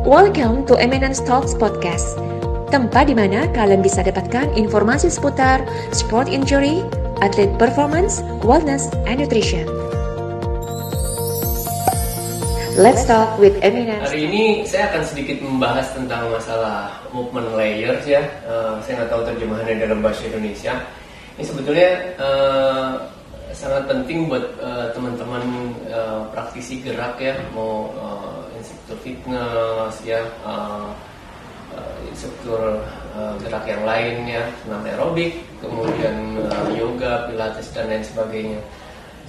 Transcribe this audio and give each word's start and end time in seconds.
Welcome 0.00 0.64
to 0.64 0.80
Eminence 0.80 1.20
Talks 1.20 1.52
Podcast, 1.52 2.16
tempat 2.72 3.12
di 3.12 3.14
mana 3.16 3.44
kalian 3.52 3.84
bisa 3.84 4.00
dapatkan 4.00 4.48
informasi 4.56 5.12
seputar 5.12 5.60
sport 5.92 6.24
injury, 6.24 6.80
atlet 7.20 7.52
performance, 7.60 8.24
wellness, 8.40 8.88
and 9.04 9.20
nutrition. 9.20 9.68
Let's 12.80 13.04
talk 13.04 13.36
with 13.36 13.60
Eminence. 13.60 14.08
Hari 14.08 14.24
ini 14.24 14.44
saya 14.64 14.88
akan 14.88 15.02
sedikit 15.04 15.44
membahas 15.44 15.92
tentang 15.92 16.32
masalah 16.32 16.96
movement 17.12 17.52
layers 17.60 18.00
ya. 18.08 18.24
Uh, 18.48 18.80
saya 18.80 19.04
nggak 19.04 19.10
tahu 19.12 19.22
terjemahannya 19.28 19.84
dalam 19.84 20.00
bahasa 20.00 20.24
Indonesia. 20.32 20.80
Ini 21.36 21.44
sebetulnya 21.44 21.90
uh, 22.16 23.04
sangat 23.50 23.84
penting 23.90 24.30
buat 24.30 24.48
uh, 24.62 24.94
teman-teman 24.96 25.76
uh, 25.90 26.24
praktisi 26.30 26.80
gerak 26.80 27.18
ya, 27.20 27.36
mau 27.50 27.90
uh, 27.98 28.29
instruktur 28.60 28.96
fitness 29.00 29.94
ya 30.04 30.20
uh, 30.44 30.92
uh, 31.72 31.96
instruktur 32.06 32.84
uh, 33.16 33.34
gerak 33.40 33.64
yang 33.64 33.82
lain 33.88 34.28
ya 34.28 34.42
senam 34.62 34.84
aerobik 34.84 35.40
kemudian 35.64 36.36
uh, 36.44 36.68
yoga 36.76 37.26
pilates 37.26 37.72
dan 37.72 37.88
lain 37.88 38.04
sebagainya. 38.04 38.60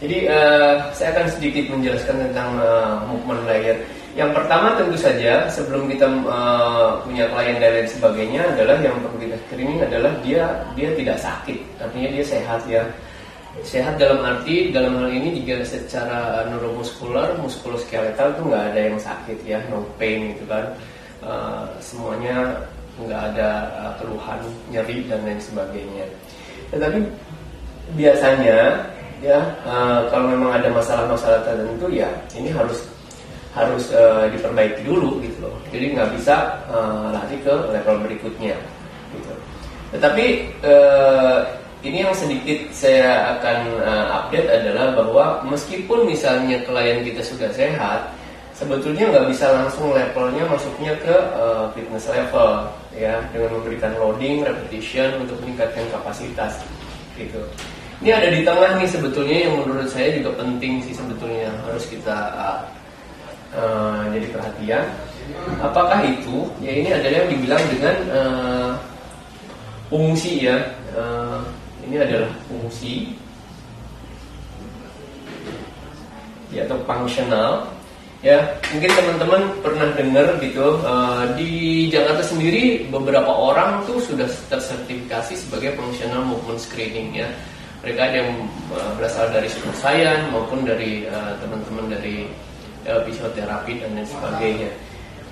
Jadi 0.02 0.26
uh, 0.28 0.82
saya 0.98 1.14
akan 1.14 1.28
sedikit 1.30 1.70
menjelaskan 1.70 2.18
tentang 2.26 2.58
uh, 2.58 3.06
movement 3.06 3.46
layer. 3.46 3.78
Yang 4.12 4.34
pertama 4.34 4.76
tentu 4.76 4.98
saja 5.00 5.48
sebelum 5.48 5.88
kita 5.88 6.10
uh, 6.28 7.00
punya 7.06 7.32
klien 7.32 7.56
dan 7.62 7.72
lain 7.80 7.88
sebagainya 7.88 8.42
adalah 8.44 8.76
yang 8.84 8.98
perlu 9.00 9.18
kita 9.24 9.38
screening 9.48 9.80
adalah 9.80 10.12
dia 10.20 10.44
dia 10.76 10.90
tidak 11.00 11.16
sakit 11.24 11.60
artinya 11.80 12.10
dia 12.12 12.24
sehat 12.28 12.60
ya 12.68 12.84
sehat 13.60 14.00
dalam 14.00 14.24
arti 14.24 14.72
dalam 14.72 14.96
hal 14.96 15.12
ini 15.12 15.44
juga 15.44 15.60
secara 15.68 16.48
neuromuskular 16.48 17.36
muskuloskeletal 17.44 18.32
itu 18.32 18.42
nggak 18.48 18.64
ada 18.72 18.80
yang 18.80 18.98
sakit 18.98 19.38
ya 19.44 19.60
no 19.68 19.84
pain 20.00 20.32
gitu 20.32 20.48
kan. 20.48 20.72
Uh, 21.22 21.68
semuanya 21.84 22.58
nggak 22.98 23.22
ada 23.36 23.50
uh, 23.78 23.94
keluhan 24.00 24.40
nyeri 24.72 25.04
dan 25.12 25.20
lain 25.28 25.42
sebagainya. 25.44 26.08
Tetapi 26.72 27.00
biasanya 28.00 28.88
ya 29.20 29.40
uh, 29.68 30.08
kalau 30.10 30.32
memang 30.32 30.56
ada 30.56 30.72
masalah-masalah 30.72 31.44
tertentu 31.46 31.92
ya 31.92 32.10
ini 32.34 32.50
harus 32.56 32.88
harus 33.52 33.92
uh, 33.92 34.32
diperbaiki 34.32 34.82
dulu 34.88 35.20
gitu 35.20 35.44
loh. 35.44 35.56
Jadi 35.76 35.92
nggak 35.92 36.10
bisa 36.16 36.56
uh, 36.72 37.12
lari 37.12 37.36
ke 37.44 37.52
level 37.52 37.96
berikutnya 38.00 38.56
gitu. 39.12 39.34
Tetapi 39.92 40.26
uh, 40.64 41.44
ini 41.82 42.06
yang 42.06 42.14
sedikit 42.14 42.70
saya 42.70 43.38
akan 43.38 43.58
uh, 43.82 44.06
update 44.22 44.50
adalah 44.50 44.94
bahwa 44.94 45.26
meskipun 45.50 46.06
misalnya 46.06 46.62
klien 46.62 47.02
kita 47.02 47.26
sudah 47.26 47.50
sehat, 47.58 48.06
sebetulnya 48.54 49.10
nggak 49.10 49.28
bisa 49.34 49.50
langsung 49.50 49.90
levelnya 49.90 50.46
masuknya 50.46 50.94
ke 51.02 51.16
uh, 51.34 51.74
fitness 51.74 52.06
level 52.06 52.70
ya 52.94 53.18
dengan 53.34 53.58
memberikan 53.58 53.98
loading, 53.98 54.46
repetition 54.46 55.26
untuk 55.26 55.42
meningkatkan 55.42 55.82
kapasitas 55.90 56.62
gitu. 57.18 57.42
Ini 58.02 58.18
ada 58.18 58.30
di 58.34 58.42
tengah 58.46 58.78
nih 58.82 58.90
sebetulnya 58.90 59.38
yang 59.50 59.54
menurut 59.62 59.90
saya 59.90 60.14
juga 60.14 60.38
penting 60.38 60.82
sih 60.86 60.94
sebetulnya 60.94 61.50
harus 61.66 61.86
kita 61.90 62.18
uh, 62.38 62.60
uh, 63.58 64.06
jadi 64.14 64.28
perhatian. 64.30 64.86
Apakah 65.62 66.06
itu? 66.06 66.46
Ya 66.62 66.78
ini 66.78 66.90
adalah 66.94 67.26
yang 67.26 67.30
dibilang 67.30 67.64
dengan 67.74 67.96
uh, 68.14 68.72
fungsi 69.90 70.46
ya. 70.46 70.58
Uh, 70.94 71.42
ini 71.92 72.00
adalah 72.00 72.32
fungsi 72.48 73.12
ya 76.56 76.64
atau 76.64 76.80
fungsional. 76.88 77.68
Ya 78.22 78.38
mungkin 78.70 78.94
teman-teman 78.94 79.42
pernah 79.66 79.90
dengar 79.98 80.38
gitu 80.40 80.78
uh, 80.86 81.26
di 81.36 81.90
Jakarta 81.90 82.22
sendiri 82.22 82.86
beberapa 82.88 83.28
orang 83.28 83.82
tuh 83.90 83.98
sudah 83.98 84.30
tersertifikasi 84.48 85.36
sebagai 85.36 85.76
functional 85.76 86.24
movement 86.24 86.62
screening 86.64 87.12
ya. 87.12 87.28
Mereka 87.84 88.00
ada 88.00 88.16
yang 88.24 88.46
uh, 88.72 88.94
berasal 88.96 89.28
dari 89.34 89.50
science 89.52 90.30
maupun 90.30 90.64
dari 90.64 91.10
uh, 91.10 91.34
teman-teman 91.44 91.98
dari 91.98 92.30
uh, 92.88 93.02
fisioterapi 93.04 93.84
dan 93.84 94.00
lain 94.00 94.08
sebagainya 94.08 94.70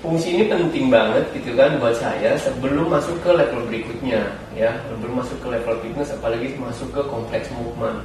fungsi 0.00 0.36
ini 0.36 0.44
penting 0.48 0.88
banget 0.88 1.24
gitu 1.36 1.52
kan 1.56 1.76
buat 1.76 1.96
saya 1.96 2.36
sebelum 2.40 2.88
masuk 2.88 3.16
ke 3.20 3.30
level 3.32 3.60
berikutnya 3.68 4.24
ya. 4.56 4.72
Sebelum 4.88 5.20
masuk 5.20 5.36
ke 5.44 5.48
level 5.52 5.74
fitness 5.84 6.10
apalagi 6.12 6.56
masuk 6.56 6.88
ke 6.92 7.00
kompleks 7.08 7.48
movement. 7.54 8.00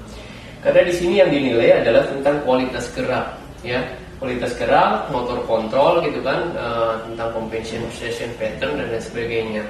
Karena 0.60 0.82
di 0.88 0.94
sini 0.94 1.14
yang 1.24 1.32
dinilai 1.32 1.84
adalah 1.84 2.04
tentang 2.08 2.44
kualitas 2.44 2.86
gerak 2.94 3.40
ya. 3.64 3.80
Kualitas 4.16 4.56
gerak 4.56 5.12
motor 5.12 5.44
kontrol 5.44 6.00
gitu 6.08 6.24
kan 6.24 6.56
uh, 6.56 7.04
tentang 7.04 7.36
compensation 7.36 8.32
pattern 8.40 8.80
dan 8.80 8.88
lain 8.88 9.04
sebagainya 9.04 9.64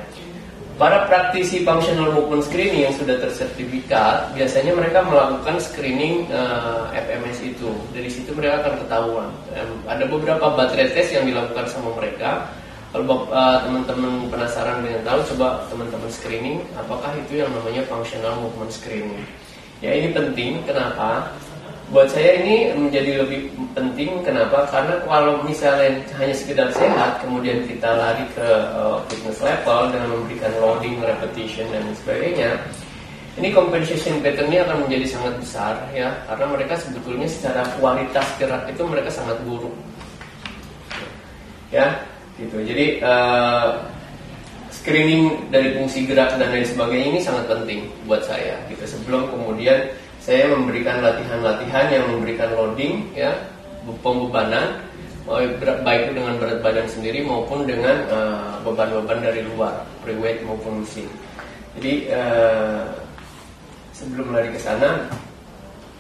Para 0.75 1.08
praktisi 1.08 1.63
functional 1.63 2.12
movement 2.12 2.44
screening 2.44 2.84
yang 2.84 2.96
sudah 3.00 3.16
tersertifikat, 3.24 4.36
biasanya 4.36 4.75
mereka 4.75 5.08
melakukan 5.08 5.56
screening 5.63 6.28
uh, 6.36 6.91
eh, 6.91 7.00
FMS 7.00 7.40
itu. 7.47 7.72
Dari 7.96 8.12
situ 8.12 8.36
mereka 8.36 8.59
akan 8.59 8.84
ketahuan. 8.84 9.30
Um, 9.56 9.72
ada 9.88 10.03
beberapa 10.03 10.52
baterai 10.52 10.91
test 10.91 11.16
yang 11.16 11.31
dilakukan 11.31 11.63
sama 11.72 11.96
mereka. 11.96 12.52
Kalau 12.91 13.24
uh, 13.31 13.63
teman-teman 13.63 14.28
penasaran 14.28 14.84
dengan 14.84 15.00
tahu, 15.08 15.19
coba 15.31 15.63
teman-teman 15.72 16.12
screening 16.12 16.59
apakah 16.75 17.16
itu 17.24 17.40
yang 17.40 17.47
namanya 17.56 17.88
functional 17.88 18.36
movement 18.44 18.75
screening. 18.75 19.24
Ya 19.80 19.96
ini 19.96 20.12
penting. 20.12 20.59
Kenapa? 20.68 21.31
Buat 21.94 22.09
saya 22.09 22.41
ini 22.41 22.73
menjadi 22.73 23.22
lebih 23.22 23.53
penting 23.78 24.25
kenapa? 24.25 24.66
Karena 24.73 24.97
kalau 25.06 25.46
misalnya 25.46 26.01
hanya 26.18 26.34
sekedar 26.34 26.69
sehat 26.73 27.22
kemudian 27.22 27.62
kita 27.69 27.85
lari 27.85 28.25
ke 28.34 28.47
uh, 28.73 28.97
fitness 29.06 29.38
level 29.46 29.94
dengan 29.94 30.09
memberikan 30.18 30.51
loading 30.57 30.97
repetition 30.97 31.69
dan 31.69 31.85
sebagainya 31.94 32.57
ini 33.35 33.51
compensation 33.51 34.24
patternnya 34.24 34.63
akan 34.63 34.88
menjadi 34.88 35.06
sangat 35.12 35.34
besar 35.38 35.75
ya. 35.91 36.09
Karena 36.25 36.45
mereka 36.56 36.74
sebetulnya 36.79 37.28
secara 37.28 37.68
kualitas 37.75 38.28
gerak 38.40 38.63
itu 38.72 38.81
mereka 38.88 39.12
sangat 39.12 39.38
buruk. 39.44 39.75
Ya 41.69 42.00
gitu. 42.40 42.63
Jadi 42.63 43.03
uh, 43.03 43.75
screening 44.72 45.51
dari 45.51 45.75
fungsi 45.75 46.07
gerak 46.07 46.34
dan 46.40 46.47
lain 46.47 46.63
sebagainya 46.63 47.07
ini 47.13 47.22
sangat 47.22 47.45
penting 47.51 47.91
buat 48.07 48.24
saya 48.24 48.56
gitu. 48.72 48.88
Sebelum 48.88 49.28
kemudian 49.28 49.84
saya 50.25 50.50
memberikan 50.50 51.06
latihan-latihan 51.06 51.86
yang 51.94 52.06
memberikan 52.09 52.50
loading 52.58 53.06
ya 53.13 53.38
pembebanan 54.02 54.81
baik 55.86 56.09
itu 56.09 56.13
dengan 56.18 56.34
berat 56.41 56.59
badan 56.66 56.88
sendiri 56.90 57.22
maupun 57.22 57.69
dengan 57.69 58.02
uh, 58.09 58.58
beban-beban 58.66 59.22
dari 59.22 59.46
luar 59.46 59.86
pre 60.02 60.18
weight 60.18 60.41
maupun 60.46 60.81
mesin. 60.81 61.06
Jadi 61.78 62.09
uh, 62.09 62.90
sebelum 63.94 64.34
lari 64.34 64.50
ke 64.53 64.62
sana 64.62 65.06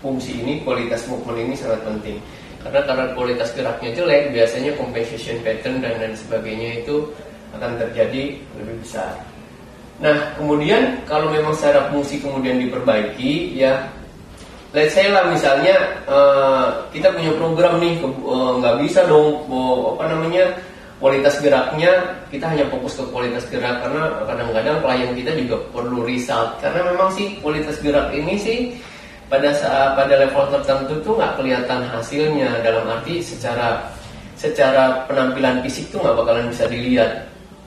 fungsi 0.01 0.41
ini 0.41 0.61
kualitas 0.61 1.05
movement 1.09 1.41
ini 1.45 1.55
sangat 1.57 1.81
penting. 1.85 2.17
Karena 2.65 2.81
karena 2.85 3.05
kualitas 3.13 3.49
geraknya 3.53 3.93
jelek 3.93 4.33
biasanya 4.33 4.71
compensation 4.73 5.37
pattern 5.45 5.85
dan 5.85 6.01
lain 6.01 6.17
sebagainya 6.17 6.81
itu 6.81 7.09
akan 7.53 7.77
terjadi 7.77 8.41
lebih 8.57 8.75
besar. 8.81 9.13
Nah 10.01 10.33
kemudian 10.37 11.01
kalau 11.05 11.29
memang 11.29 11.53
secara 11.53 11.93
fungsi 11.93 12.21
kemudian 12.21 12.57
diperbaiki 12.61 13.57
ya 13.57 13.85
let's 14.75 14.91
say 14.91 15.07
lah 15.07 15.23
misalnya 15.31 15.75
uh, 16.05 16.83
kita 16.91 17.07
punya 17.15 17.31
program 17.39 17.79
nih 17.79 17.95
uh, 18.03 18.59
nggak 18.59 18.83
bisa 18.83 19.07
dong 19.07 19.47
uh, 19.47 19.95
apa 19.95 20.11
namanya 20.11 20.51
kualitas 20.99 21.39
geraknya 21.39 21.91
kita 22.27 22.43
hanya 22.43 22.67
fokus 22.67 22.99
ke 22.99 23.03
kualitas 23.09 23.47
gerak 23.47 23.79
karena 23.79 24.19
kadang-kadang 24.27 24.77
klien 24.83 25.11
kita 25.15 25.31
juga 25.39 25.57
perlu 25.71 26.03
result 26.03 26.59
karena 26.59 26.91
memang 26.91 27.09
sih 27.15 27.39
kualitas 27.39 27.79
gerak 27.79 28.11
ini 28.11 28.35
sih 28.35 28.59
pada 29.25 29.49
saat 29.57 29.97
pada 29.97 30.21
level 30.21 30.45
tertentu 30.53 30.93
tuh 31.01 31.13
nggak 31.17 31.33
kelihatan 31.41 31.81
hasilnya. 31.89 32.61
Dalam 32.61 32.85
arti 32.85 33.21
secara 33.25 33.81
secara 34.37 35.07
penampilan 35.09 35.65
fisik 35.65 35.89
tuh 35.89 36.01
nggak 36.03 36.15
bakalan 36.17 36.45
bisa 36.53 36.65
dilihat. 36.69 37.11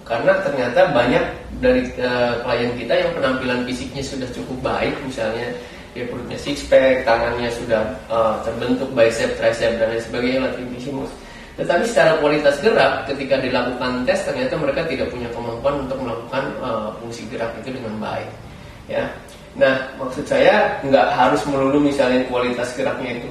Karena 0.06 0.40
ternyata 0.40 0.88
banyak 0.94 1.24
dari 1.60 1.84
uh, 2.00 2.40
klien 2.40 2.72
kita 2.80 2.94
yang 2.96 3.10
penampilan 3.12 3.60
fisiknya 3.68 4.00
sudah 4.00 4.28
cukup 4.32 4.56
baik 4.64 4.94
misalnya 5.04 5.52
dia 5.98 6.06
perutnya 6.06 6.38
six 6.38 6.62
pack, 6.70 7.02
tangannya 7.02 7.50
sudah 7.50 7.82
uh, 8.06 8.38
terbentuk 8.46 8.86
bicep, 8.94 9.34
tricep 9.34 9.82
dan 9.82 9.90
lain 9.90 10.02
sebagainya 10.06 10.46
latissimus. 10.46 11.10
Tetapi 11.58 11.82
secara 11.90 12.22
kualitas 12.22 12.54
gerak 12.62 13.10
ketika 13.10 13.34
dilakukan 13.42 14.06
tes 14.06 14.22
ternyata 14.22 14.54
mereka 14.54 14.86
tidak 14.86 15.10
punya 15.10 15.26
kemampuan 15.34 15.82
untuk 15.82 15.98
melakukan 15.98 16.44
uh, 16.62 16.94
fungsi 17.02 17.26
gerak 17.26 17.50
itu 17.58 17.74
dengan 17.74 17.98
baik. 17.98 18.30
Ya. 18.86 19.10
Nah, 19.58 19.74
maksud 19.98 20.22
saya 20.22 20.78
nggak 20.86 21.18
harus 21.18 21.42
melulu 21.50 21.82
misalnya 21.82 22.22
kualitas 22.30 22.70
geraknya 22.78 23.18
itu 23.18 23.26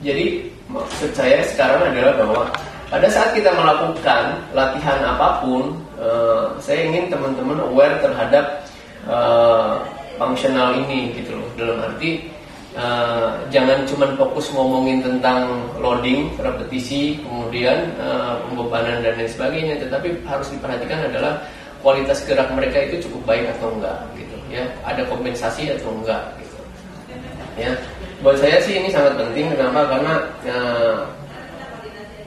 Jadi 0.00 0.48
maksud 0.72 1.12
saya 1.12 1.44
sekarang 1.44 1.92
adalah 1.92 2.14
bahwa 2.24 2.42
pada 2.88 3.04
saat 3.12 3.36
kita 3.36 3.52
melakukan 3.52 4.40
latihan 4.56 4.98
apa 5.04 5.44
pun, 5.44 5.76
uh, 6.00 6.56
saya 6.56 6.88
ingin 6.88 7.12
teman-teman 7.12 7.60
aware 7.68 8.00
terhadap 8.00 8.64
uh, 9.04 9.84
fungsional 10.20 10.76
ini 10.76 11.16
gitu 11.16 11.39
dalam 11.60 11.76
arti 11.84 12.24
uh, 12.74 13.36
jangan 13.52 13.84
cuma 13.84 14.08
fokus 14.16 14.48
ngomongin 14.56 15.04
tentang 15.04 15.60
loading, 15.78 16.32
repetisi, 16.40 17.20
kemudian 17.20 17.92
uh, 18.00 18.40
pembebanan 18.48 19.04
dan 19.04 19.12
lain 19.20 19.30
sebagainya, 19.30 19.74
tetapi 19.84 20.16
harus 20.24 20.48
diperhatikan 20.48 21.12
adalah 21.12 21.44
kualitas 21.84 22.24
gerak 22.24 22.48
mereka 22.52 22.80
itu 22.88 23.08
cukup 23.08 23.36
baik 23.36 23.44
atau 23.56 23.72
enggak 23.72 24.00
gitu 24.16 24.36
ya. 24.48 24.64
Ada 24.84 25.04
kompensasi 25.08 25.72
atau 25.76 25.92
enggak 26.00 26.24
gitu 26.40 26.56
ya. 27.60 27.72
Buat 28.20 28.36
saya 28.36 28.60
sih 28.60 28.76
ini 28.76 28.92
sangat 28.92 29.16
penting. 29.16 29.48
Kenapa? 29.56 29.88
Karena 29.88 30.14
uh, 30.48 30.96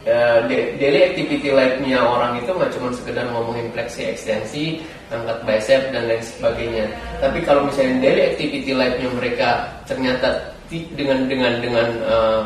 uh, 0.07 0.39
daily 0.50 1.01
activity 1.11 1.50
life-nya 1.51 2.00
orang 2.00 2.39
itu 2.39 2.51
nggak 2.51 2.71
cuma 2.75 2.89
sekedar 2.91 3.25
ngomongin 3.31 3.67
fleksi 3.71 4.11
ekstensi 4.11 4.83
angkat 5.11 5.38
bicep 5.45 5.81
dan 5.94 6.03
lain 6.09 6.23
sebagainya. 6.23 6.85
Tapi 7.21 7.39
kalau 7.45 7.67
misalnya 7.67 7.95
daily 8.03 8.23
activity 8.33 8.71
life-nya 8.73 9.09
mereka 9.13 9.50
ternyata 9.88 10.29
dengan 10.69 11.29
dengan 11.29 11.53
dengan 11.61 11.88
uh, 12.07 12.44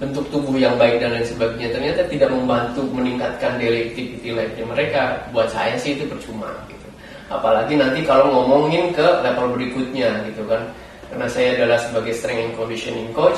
bentuk 0.00 0.24
tubuh 0.34 0.58
yang 0.58 0.74
baik 0.80 0.98
dan 0.98 1.14
lain 1.14 1.26
sebagainya 1.26 1.70
ternyata 1.70 2.00
tidak 2.10 2.30
membantu 2.32 2.82
meningkatkan 2.90 3.60
daily 3.60 3.92
activity 3.92 4.34
life-nya 4.34 4.64
mereka. 4.66 5.02
Buat 5.30 5.52
saya 5.52 5.78
sih 5.78 5.94
itu 5.94 6.08
percuma 6.08 6.50
gitu. 6.66 6.88
Apalagi 7.30 7.78
nanti 7.78 8.02
kalau 8.02 8.28
ngomongin 8.28 8.90
ke 8.90 9.06
level 9.22 9.54
berikutnya 9.54 10.26
gitu 10.26 10.42
kan. 10.50 10.66
Karena 11.12 11.28
saya 11.28 11.60
adalah 11.60 11.76
sebagai 11.76 12.16
strength 12.16 12.40
and 12.40 12.54
conditioning 12.56 13.12
coach 13.12 13.36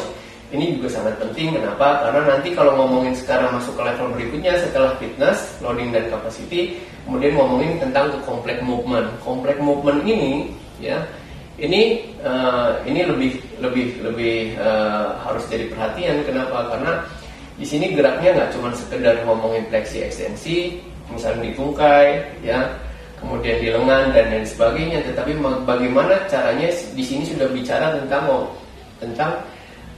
ini 0.52 0.76
juga 0.76 1.00
sangat 1.00 1.16
penting 1.16 1.56
kenapa? 1.56 2.04
Karena 2.04 2.20
nanti 2.36 2.48
kalau 2.52 2.76
ngomongin 2.76 3.16
sekarang 3.16 3.56
masuk 3.56 3.74
ke 3.80 3.82
level 3.86 4.08
berikutnya 4.12 4.52
setelah 4.60 4.92
fitness 5.00 5.56
loading 5.64 5.90
dan 5.94 6.04
capacity 6.12 6.76
kemudian 7.08 7.32
ngomongin 7.36 7.80
tentang 7.80 8.12
ke 8.12 8.18
complex 8.28 8.58
movement. 8.60 9.08
Complex 9.24 9.56
movement 9.58 10.00
ini 10.04 10.52
ya 10.82 11.00
ini 11.56 12.12
uh, 12.20 12.76
ini 12.84 13.06
lebih 13.06 13.32
lebih 13.62 13.86
lebih 14.02 14.36
uh, 14.60 15.16
harus 15.24 15.44
jadi 15.48 15.70
perhatian. 15.72 16.26
Kenapa? 16.28 16.70
Karena 16.74 16.92
di 17.56 17.66
sini 17.66 17.94
geraknya 17.94 18.34
nggak 18.34 18.50
cuma 18.58 18.68
sekedar 18.74 19.22
ngomongin 19.22 19.62
fleksi 19.70 20.02
ekstensi 20.04 20.82
misalnya 21.12 21.46
di 21.46 21.52
tungkai 21.54 22.08
ya 22.42 22.66
kemudian 23.22 23.56
di 23.62 23.68
lengan 23.72 24.12
dan 24.12 24.26
lain 24.28 24.46
sebagainya. 24.46 24.98
Tetapi 25.08 25.40
bagaimana 25.64 26.14
caranya 26.28 26.68
di 26.70 27.04
sini 27.06 27.24
sudah 27.26 27.48
bicara 27.50 27.96
tentang 27.96 28.50
tentang 29.02 29.32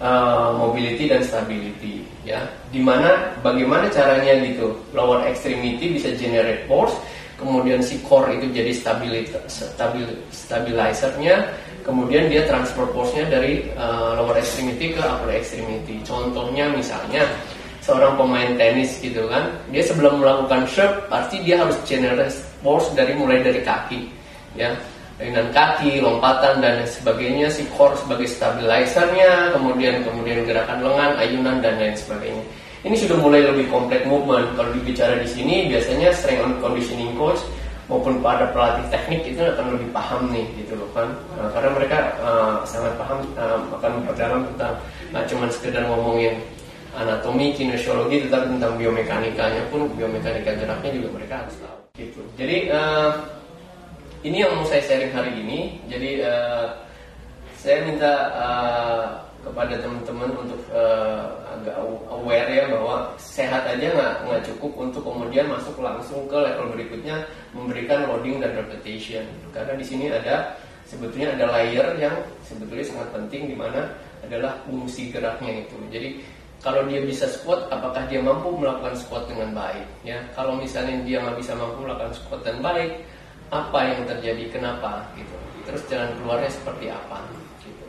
uh, 0.01 0.55
mobility 0.57 1.09
dan 1.09 1.23
stability 1.23 2.03
ya. 2.27 2.43
Di 2.73 2.81
mana 2.83 3.37
bagaimana 3.41 3.89
caranya 3.93 4.41
gitu? 4.45 4.77
Lower 4.97 5.25
extremity 5.29 5.97
bisa 5.97 6.13
generate 6.17 6.65
force 6.71 6.95
kemudian 7.37 7.85
si 7.85 8.01
core 8.01 8.41
itu 8.41 8.49
jadi 8.49 8.73
stabilizer 8.73 9.45
stabil, 9.45 10.09
stabilizernya 10.33 11.53
kemudian 11.85 12.33
dia 12.33 12.49
transfer 12.49 12.89
force-nya 12.97 13.29
dari 13.29 13.69
uh, 13.77 14.17
lower 14.17 14.41
extremity 14.41 14.97
ke 14.97 15.01
upper 15.05 15.31
extremity. 15.37 16.01
Contohnya 16.03 16.73
misalnya 16.73 17.29
seorang 17.87 18.19
pemain 18.19 18.51
tenis 18.59 18.99
gitu 18.99 19.31
kan 19.31 19.47
dia 19.71 19.79
sebelum 19.87 20.19
melakukan 20.19 20.67
serve 20.67 20.99
pasti 21.07 21.39
dia 21.47 21.63
harus 21.63 21.79
generate 21.87 22.35
force 22.59 22.91
dari 22.99 23.15
mulai 23.15 23.47
dari 23.47 23.63
kaki 23.63 24.11
ya 24.59 24.75
dengan 25.17 25.49
kaki 25.49 26.05
lompatan 26.05 26.61
dan 26.61 26.85
sebagainya 26.85 27.49
si 27.49 27.65
core 27.73 27.97
sebagai 27.97 28.29
stabilizernya 28.29 29.57
kemudian 29.57 30.05
kemudian 30.05 30.45
gerakan 30.45 30.85
lengan 30.85 31.13
ayunan 31.17 31.57
dan 31.65 31.81
lain 31.81 31.97
sebagainya 31.97 32.45
ini 32.85 32.97
sudah 33.01 33.17
mulai 33.17 33.41
lebih 33.41 33.67
kompleks 33.73 34.05
movement 34.05 34.53
kalau 34.61 34.71
dibicara 34.77 35.17
di 35.17 35.29
sini 35.29 35.73
biasanya 35.73 36.13
strength 36.13 36.45
and 36.45 36.57
conditioning 36.61 37.11
coach 37.17 37.41
maupun 37.89 38.21
pada 38.21 38.51
pelatih 38.53 38.85
teknik 38.93 39.23
itu 39.25 39.41
akan 39.41 39.79
lebih 39.79 39.89
paham 39.95 40.29
nih 40.29 40.45
gitu 40.61 40.77
loh 40.77 40.91
kan 40.93 41.09
nah, 41.39 41.49
karena 41.55 41.71
mereka 41.73 41.99
uh, 42.21 42.61
sangat 42.69 42.93
paham 43.01 43.25
uh, 43.41 43.59
akan 43.81 43.91
memperdalam 44.03 44.41
tentang 44.53 44.75
nggak 45.15 45.25
cuma 45.33 45.45
sekedar 45.49 45.83
ngomongin 45.87 46.37
anatomi, 46.97 47.53
kinesiologi, 47.53 48.25
tetapi 48.27 48.57
tentang 48.57 48.73
biomekanikanya 48.81 49.63
pun 49.69 49.85
biomekanika 49.95 50.57
geraknya 50.57 50.91
juga 50.97 51.09
mereka 51.21 51.35
harus 51.45 51.57
tahu. 51.61 51.79
Gitu. 52.01 52.21
Jadi 52.41 52.57
uh, 52.73 53.13
ini 54.27 54.43
yang 54.43 54.53
mau 54.59 54.67
saya 54.67 54.83
sharing 54.83 55.15
hari 55.15 55.33
ini. 55.39 55.79
Jadi 55.87 56.11
uh, 56.27 56.67
saya 57.55 57.87
minta 57.87 58.13
uh, 58.35 59.07
kepada 59.47 59.79
teman-teman 59.79 60.31
untuk 60.35 60.61
uh, 60.75 61.31
agak 61.55 61.79
aware 62.11 62.51
ya 62.51 62.67
bahwa 62.67 63.15
sehat 63.15 63.63
aja 63.63 63.87
nggak 63.95 64.15
nggak 64.27 64.43
cukup 64.51 64.73
untuk 64.91 65.07
kemudian 65.07 65.47
masuk 65.47 65.79
langsung 65.79 66.27
ke 66.27 66.35
level 66.35 66.75
berikutnya 66.75 67.23
memberikan 67.55 68.11
loading 68.11 68.43
dan 68.43 68.59
repetition 68.59 69.23
karena 69.55 69.79
di 69.79 69.87
sini 69.87 70.11
ada 70.11 70.59
sebetulnya 70.83 71.39
ada 71.39 71.47
layer 71.55 71.95
yang 71.95 72.17
sebetulnya 72.43 72.87
sangat 72.91 73.09
penting 73.15 73.55
di 73.55 73.57
mana 73.57 73.87
adalah 74.27 74.59
fungsi 74.67 75.15
geraknya 75.15 75.63
itu 75.63 75.79
jadi 75.95 76.09
kalau 76.65 76.83
dia 76.91 76.99
bisa 76.99 77.31
squat, 77.31 77.71
apakah 77.71 78.03
dia 78.11 78.19
mampu 78.19 78.51
melakukan 78.51 78.99
squat 78.99 79.31
dengan 79.31 79.55
baik? 79.55 79.87
Ya, 80.03 80.19
kalau 80.35 80.59
misalnya 80.59 80.99
dia 81.07 81.23
nggak 81.23 81.39
bisa 81.39 81.55
mampu 81.55 81.87
melakukan 81.87 82.11
squat 82.17 82.43
dengan 82.43 82.75
baik, 82.75 82.91
apa 83.51 83.79
yang 83.93 84.03
terjadi? 84.09 84.45
Kenapa? 84.51 85.05
Gitu. 85.15 85.37
Terus 85.67 85.83
jalan 85.91 86.11
keluarnya 86.23 86.51
seperti 86.51 86.87
apa? 86.91 87.19
Gitu. 87.63 87.85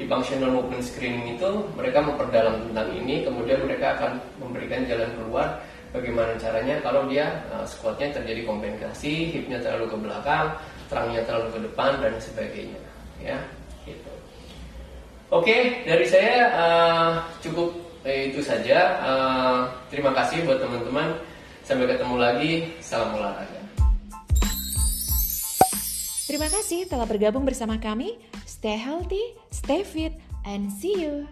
Di 0.00 0.04
functional 0.08 0.50
movement 0.52 0.84
screening 0.84 1.38
itu 1.38 1.50
mereka 1.76 2.04
memperdalam 2.04 2.60
tentang 2.68 2.88
ini, 2.92 3.24
kemudian 3.24 3.60
mereka 3.64 3.96
akan 4.00 4.12
memberikan 4.42 4.84
jalan 4.84 5.10
keluar 5.16 5.46
bagaimana 5.94 6.34
caranya 6.36 6.76
kalau 6.82 7.06
dia 7.06 7.30
uh, 7.54 7.62
squatnya 7.64 8.10
terjadi 8.10 8.42
kompensasi, 8.44 9.30
hipnya 9.30 9.62
terlalu 9.62 9.94
ke 9.94 9.96
belakang, 10.02 10.46
terangnya 10.90 11.22
terlalu 11.22 11.48
ke 11.54 11.60
depan 11.70 11.90
dan 12.02 12.14
sebagainya. 12.18 12.82
Ya, 13.22 13.38
gitu. 13.86 14.12
Oke, 15.32 15.86
dari 15.86 16.06
saya 16.06 16.52
uh, 16.52 17.12
cukup 17.40 17.84
Eh, 18.04 18.28
itu 18.28 18.44
saja. 18.44 19.00
Uh, 19.00 19.64
terima 19.88 20.12
kasih 20.12 20.44
buat 20.44 20.60
teman-teman. 20.60 21.16
Sampai 21.64 21.88
ketemu 21.88 22.16
lagi. 22.20 22.52
Salam 22.84 23.16
olahraga. 23.16 23.64
Terima 26.24 26.48
kasih 26.48 26.88
telah 26.88 27.04
bergabung 27.04 27.44
bersama 27.44 27.76
kami. 27.76 28.16
Stay 28.48 28.80
healthy, 28.80 29.36
stay 29.52 29.84
fit, 29.84 30.16
and 30.48 30.72
see 30.72 30.96
you. 30.96 31.28